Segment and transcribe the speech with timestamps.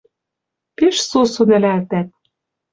[0.75, 2.09] Пиш сусун ӹлӓлтӓт